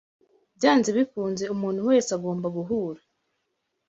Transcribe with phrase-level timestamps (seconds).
[0.57, 3.01] Byanze bikunze, umuntu wese agomba guhura